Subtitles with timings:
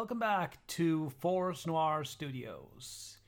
[0.00, 3.18] Welcome back to Forest Noir Studios.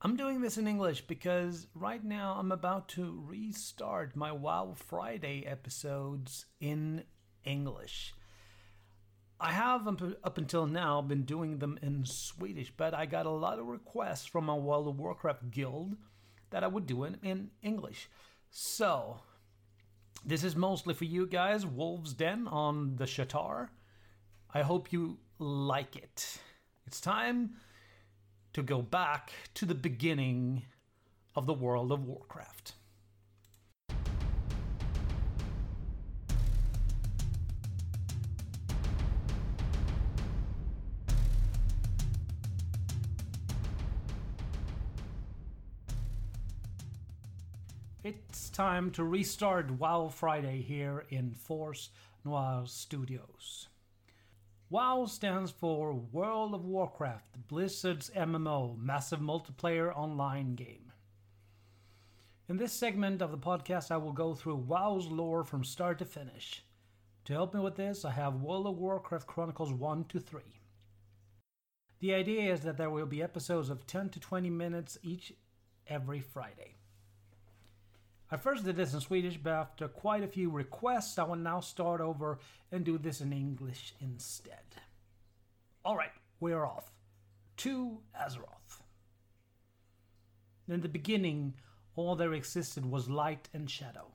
[0.00, 5.44] I'm doing this in English because right now I'm about to restart my WoW Friday
[5.46, 7.04] episodes in
[7.44, 8.14] English.
[9.38, 9.86] I have
[10.24, 14.24] up until now been doing them in Swedish, but I got a lot of requests
[14.24, 15.96] from my World of Warcraft guild
[16.48, 18.08] that I would do it in English.
[18.48, 19.20] So,
[20.24, 23.68] this is mostly for you guys, Wolves Den on the Sha'tar.
[24.56, 26.38] I hope you like it.
[26.86, 27.54] It's time
[28.52, 30.62] to go back to the beginning
[31.34, 32.74] of the World of Warcraft.
[48.04, 51.90] It's time to restart WoW Friday here in Force
[52.24, 53.66] Noir Studios.
[54.70, 60.90] WoW stands for World of Warcraft, Blizzard's MMO, massive multiplayer online game.
[62.48, 66.06] In this segment of the podcast, I will go through WoW's lore from start to
[66.06, 66.64] finish.
[67.26, 70.40] To help me with this, I have World of Warcraft Chronicles 1 to 3.
[72.00, 75.34] The idea is that there will be episodes of 10 to 20 minutes each
[75.86, 76.76] every Friday.
[78.34, 81.60] I first did this in Swedish, but after quite a few requests, I will now
[81.60, 82.40] start over
[82.72, 84.82] and do this in English instead.
[85.86, 86.90] Alright, we're off.
[87.58, 88.82] To Azeroth.
[90.66, 91.54] In the beginning,
[91.94, 94.08] all there existed was light and shadow.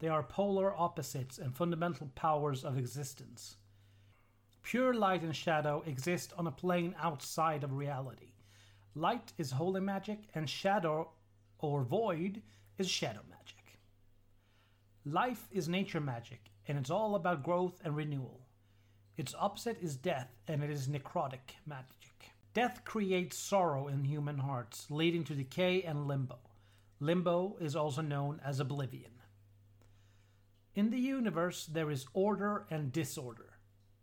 [0.00, 3.54] They are polar opposites and fundamental powers of existence.
[4.64, 8.32] Pure light and shadow exist on a plane outside of reality.
[8.96, 11.12] Light is holy magic, and shadow
[11.60, 12.42] or void
[12.78, 13.78] is shadow magic.
[15.04, 18.46] Life is nature magic, and it's all about growth and renewal.
[19.16, 22.32] Its opposite is death, and it is necrotic magic.
[22.54, 26.38] Death creates sorrow in human hearts, leading to decay and limbo.
[27.00, 29.12] Limbo is also known as oblivion.
[30.74, 33.58] In the universe, there is order and disorder.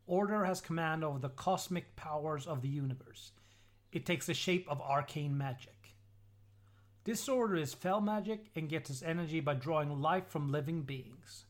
[0.07, 3.31] Order has command over the cosmic powers of the universe.
[3.91, 5.74] It takes the shape of arcane magic.
[7.05, 11.45] Disorder is fel magic and gets its energy by drawing life from living beings.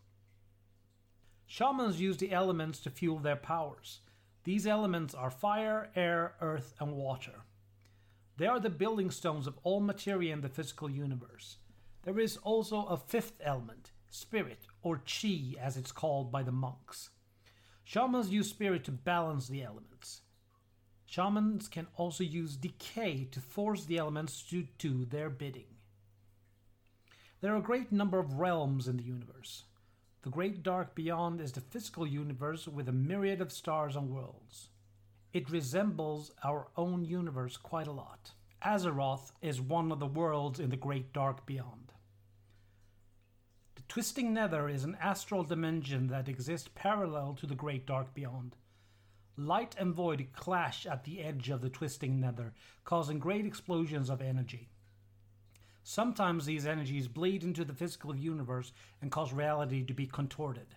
[1.47, 4.01] Shamans use the elements to fuel their powers.
[4.43, 7.43] These elements are fire, air, earth, and water.
[8.35, 11.57] They are the building stones of all materia in the physical universe.
[12.03, 17.11] There is also a fifth element, spirit, or chi as it's called by the monks.
[17.85, 20.21] Shamans use spirit to balance the elements.
[21.05, 25.67] Shamans can also use decay to force the elements to do their bidding.
[27.41, 29.63] There are a great number of realms in the universe.
[30.23, 34.69] The great dark beyond is the physical universe with a myriad of stars and worlds.
[35.33, 38.31] It resembles our own universe quite a lot.
[38.63, 41.91] Azeroth is one of the worlds in the great dark beyond.
[43.75, 48.55] The Twisting Nether is an astral dimension that exists parallel to the great dark beyond.
[49.37, 52.53] Light and void clash at the edge of the twisting nether,
[52.85, 54.69] causing great explosions of energy.
[55.83, 60.75] Sometimes these energies bleed into the physical universe and cause reality to be contorted.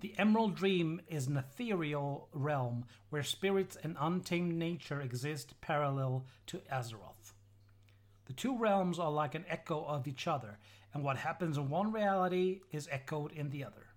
[0.00, 6.58] The Emerald Dream is an ethereal realm where spirits and untamed nature exist parallel to
[6.72, 7.34] Azeroth.
[8.26, 10.58] The two realms are like an echo of each other,
[10.94, 13.88] and what happens in one reality is echoed in the other.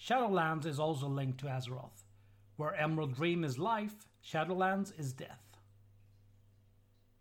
[0.00, 2.04] Shadowlands is also linked to Azeroth.
[2.56, 5.56] Where Emerald Dream is life, Shadowlands is death.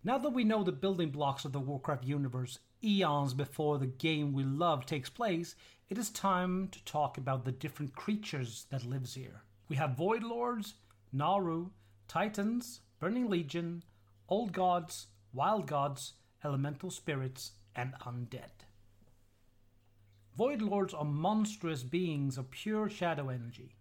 [0.03, 4.33] Now that we know the building blocks of the Warcraft universe eons before the game
[4.33, 5.55] we love takes place,
[5.89, 9.43] it is time to talk about the different creatures that lives here.
[9.69, 10.73] We have Void Lords,
[11.13, 11.69] Naaru,
[12.07, 13.83] Titans, Burning Legion,
[14.27, 16.13] Old Gods, Wild Gods,
[16.43, 18.65] Elemental Spirits, and Undead.
[20.35, 23.75] Void Lords are monstrous beings of pure shadow energy.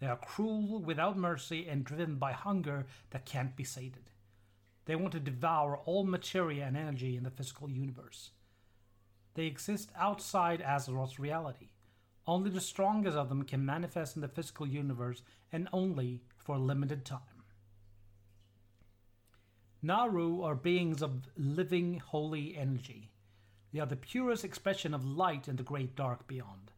[0.00, 4.10] They are cruel, without mercy, and driven by hunger that can't be sated.
[4.86, 8.30] They want to devour all materia and energy in the physical universe.
[9.34, 11.68] They exist outside Azeroth's reality.
[12.26, 16.58] Only the strongest of them can manifest in the physical universe, and only for a
[16.58, 17.44] limited time.
[19.82, 23.10] Naaru are beings of living, holy energy.
[23.72, 26.72] They are the purest expression of light in the great dark beyond.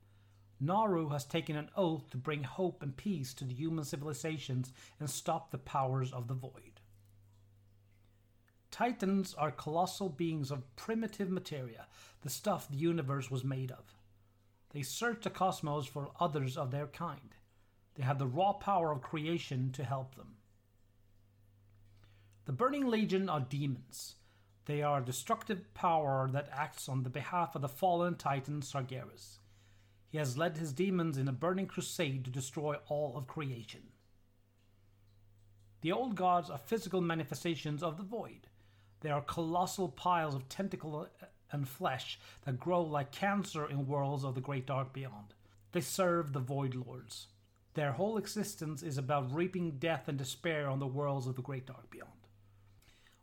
[0.62, 5.11] Naaru has taken an oath to bring hope and peace to the human civilizations and
[5.11, 6.81] stop the powers of the void.
[8.70, 11.88] Titans are colossal beings of primitive materia,
[12.20, 13.99] the stuff the universe was made of.
[14.70, 17.35] They search the cosmos for others of their kind.
[17.97, 20.37] They have the raw power of creation to help them.
[22.44, 24.15] The Burning Legion are demons.
[24.67, 29.38] They are a destructive power that acts on the behalf of the fallen titan Sargeras.
[30.12, 33.81] He has led his demons in a burning crusade to destroy all of creation.
[35.81, 38.47] The old gods are physical manifestations of the void.
[39.00, 41.09] They are colossal piles of tentacle
[41.50, 45.32] and flesh that grow like cancer in worlds of the great dark beyond.
[45.73, 47.29] They serve the void lords.
[47.73, 51.65] Their whole existence is about reaping death and despair on the worlds of the great
[51.65, 52.11] dark beyond.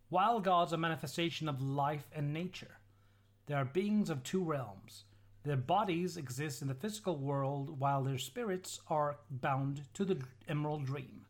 [0.09, 2.79] Wild gods are manifestation of life and nature.
[3.45, 5.03] They are beings of two realms.
[5.43, 10.85] Their bodies exist in the physical world while their spirits are bound to the emerald
[10.85, 11.25] dream.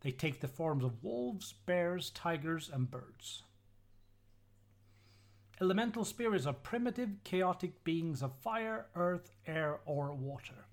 [0.00, 3.42] They take the forms of wolves, bears, tigers, and birds.
[5.60, 10.64] Elemental spirits are primitive, chaotic beings of fire, earth, air, or water.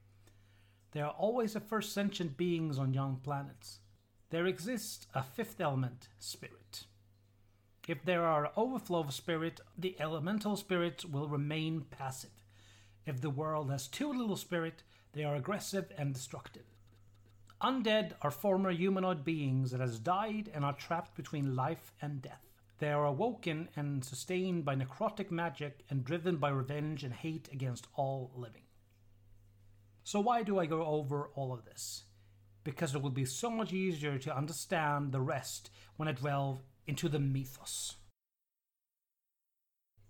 [0.91, 3.79] They are always the first sentient beings on young planets.
[4.29, 6.85] There exists a fifth element, spirit.
[7.87, 12.43] If there are overflow of spirit, the elemental spirits will remain passive.
[13.05, 16.65] If the world has too little spirit, they are aggressive and destructive.
[17.61, 22.43] Undead are former humanoid beings that has died and are trapped between life and death.
[22.79, 27.87] They are awoken and sustained by necrotic magic and driven by revenge and hate against
[27.95, 28.63] all living.
[30.03, 32.03] So, why do I go over all of this?
[32.65, 37.09] Because it will be so much easier to understand the rest when I delve into
[37.09, 37.95] the mythos.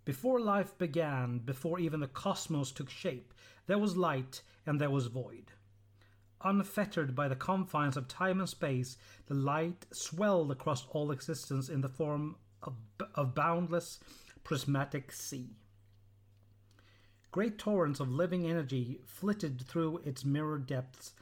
[0.05, 3.33] Before life began, before even the cosmos took shape,
[3.65, 5.51] there was light and there was void.
[6.41, 11.81] Unfettered by the confines of time and space, the light swelled across all existence in
[11.81, 12.75] the form of,
[13.15, 13.99] of boundless
[14.43, 15.57] prismatic sea.
[17.31, 21.13] Great torrents of living energy flitted through its mirror depths,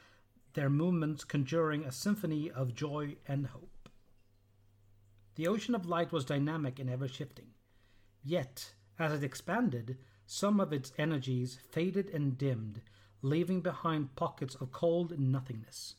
[0.54, 3.75] their movements conjuring a symphony of joy and hope.
[5.36, 7.48] The ocean of light was dynamic and ever shifting.
[8.24, 12.82] Yet, as it expanded, some of its energies faded and dimmed,
[13.22, 15.96] leaving behind pockets of cold nothingness.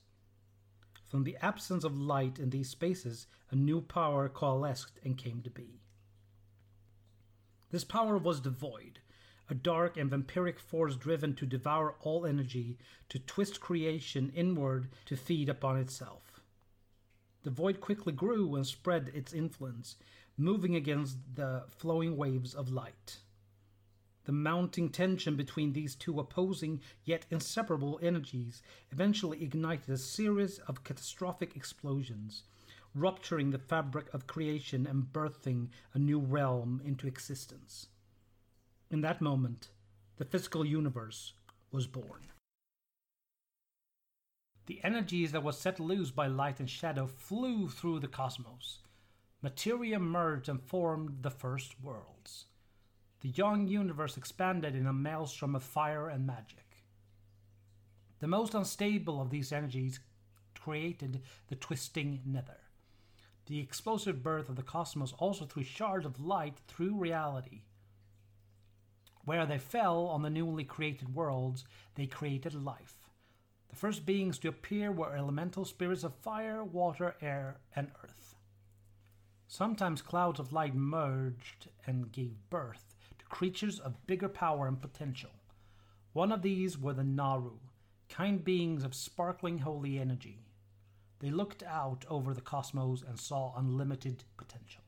[1.04, 5.50] From the absence of light in these spaces, a new power coalesced and came to
[5.50, 5.80] be.
[7.70, 9.00] This power was the void,
[9.48, 12.78] a dark and vampiric force driven to devour all energy,
[13.10, 16.25] to twist creation inward to feed upon itself.
[17.46, 19.94] The void quickly grew and spread its influence,
[20.36, 23.18] moving against the flowing waves of light.
[24.24, 30.82] The mounting tension between these two opposing yet inseparable energies eventually ignited a series of
[30.82, 32.42] catastrophic explosions,
[32.96, 37.86] rupturing the fabric of creation and birthing a new realm into existence.
[38.90, 39.68] In that moment,
[40.16, 41.34] the physical universe
[41.70, 42.22] was born.
[44.66, 48.80] The energies that were set loose by light and shadow flew through the cosmos.
[49.40, 52.46] Materia merged and formed the first worlds.
[53.20, 56.82] The young universe expanded in a maelstrom of fire and magic.
[58.18, 60.00] The most unstable of these energies
[60.54, 62.58] created the twisting nether.
[63.46, 67.62] The explosive birth of the cosmos also threw shards of light through reality.
[69.24, 73.05] Where they fell on the newly created worlds, they created life.
[73.76, 78.34] The first beings to appear were elemental spirits of fire, water, air, and earth.
[79.48, 85.28] Sometimes clouds of light merged and gave birth to creatures of bigger power and potential.
[86.14, 87.58] One of these were the Naaru,
[88.08, 90.46] kind beings of sparkling holy energy.
[91.18, 94.84] They looked out over the cosmos and saw unlimited potential.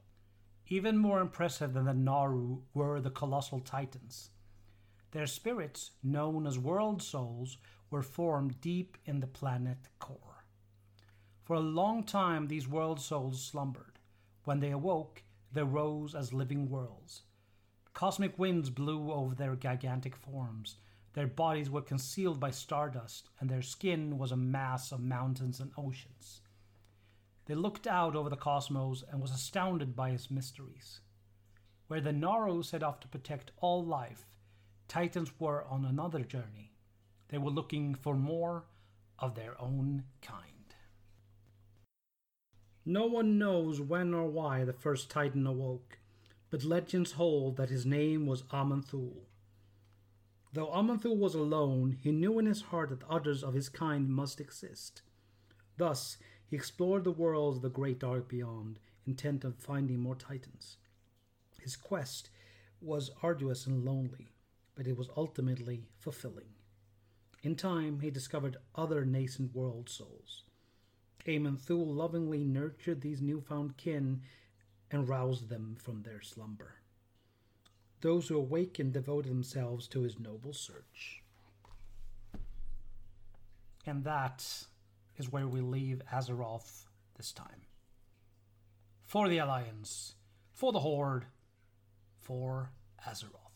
[0.68, 4.30] Even more impressive than the Naaru were the colossal Titans.
[5.10, 7.56] Their spirits, known as world souls,
[7.90, 10.44] were formed deep in the planet core.
[11.44, 13.98] For a long time, these world souls slumbered.
[14.44, 17.22] When they awoke, they rose as living worlds.
[17.94, 20.76] Cosmic winds blew over their gigantic forms.
[21.14, 25.72] Their bodies were concealed by stardust, and their skin was a mass of mountains and
[25.76, 26.42] oceans.
[27.46, 31.00] They looked out over the cosmos and was astounded by its mysteries.
[31.86, 34.26] Where the Naaru set off to protect all life,
[34.88, 36.72] Titans were on another journey.
[37.28, 38.64] They were looking for more
[39.18, 40.74] of their own kind.
[42.84, 45.98] No one knows when or why the first Titan awoke
[46.50, 49.24] but legends hold that his name was Aman'Thul.
[50.52, 54.40] Though Aman'Thul was alone, he knew in his heart that others of his kind must
[54.40, 55.02] exist.
[55.76, 56.16] Thus,
[56.46, 60.78] he explored the worlds of the great dark beyond, intent on finding more titans.
[61.60, 62.30] His quest
[62.80, 64.32] was arduous and lonely,
[64.78, 66.54] but it was ultimately fulfilling.
[67.42, 70.44] In time, he discovered other nascent world souls.
[71.26, 74.20] Aman'Thul lovingly nurtured these newfound kin
[74.92, 76.76] and roused them from their slumber.
[78.02, 81.24] Those who awakened devoted themselves to his noble search.
[83.84, 84.46] And that
[85.16, 86.84] is where we leave Azeroth
[87.16, 87.62] this time.
[89.06, 90.14] For the Alliance,
[90.52, 91.26] for the Horde,
[92.20, 92.70] for
[93.04, 93.47] Azeroth.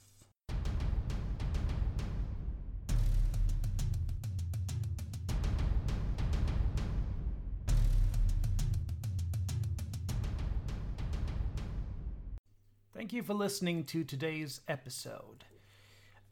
[13.02, 15.44] Thank you for listening to today's episode.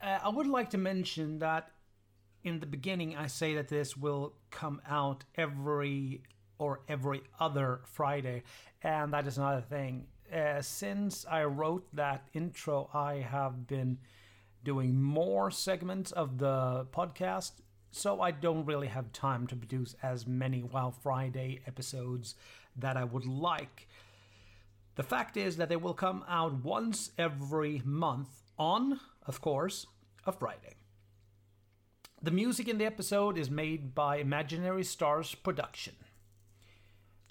[0.01, 1.69] Uh, I would like to mention that
[2.45, 6.21] in the beginning, I say that this will come out every
[6.59, 8.43] or every other Friday,
[8.81, 10.07] and that is another thing.
[10.33, 13.97] Uh, since I wrote that intro, I have been
[14.63, 17.51] doing more segments of the podcast,
[17.91, 22.35] so I don't really have time to produce as many WoW Friday episodes
[22.77, 23.89] that I would like.
[25.01, 28.29] The fact is that they will come out once every month
[28.59, 29.87] on, of course,
[30.27, 30.75] a Friday.
[32.21, 35.95] The music in the episode is made by Imaginary Stars Production.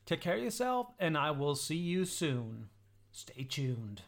[0.04, 2.70] Take care of yourself, and I will see you soon.
[3.12, 4.02] Stay tuned.